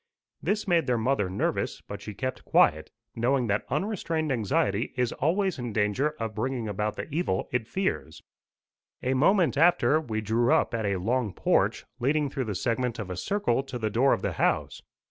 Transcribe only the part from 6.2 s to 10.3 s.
bringing about the evil it fears. A moment after, we